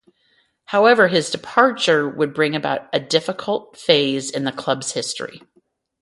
However, 0.65 1.09
his 1.09 1.29
departure 1.29 2.09
would 2.09 2.33
bring 2.33 2.55
about 2.55 2.89
a 2.91 2.99
difficult 2.99 3.77
phase 3.77 4.31
in 4.31 4.45
the 4.45 4.51
club's 4.51 4.93
history. 4.93 5.43